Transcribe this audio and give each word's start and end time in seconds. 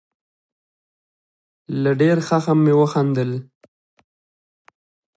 له 1.81 1.91
ډېر 2.01 2.17
خښم 2.27 2.59
مې 2.65 2.73
وخندل. 2.79 3.31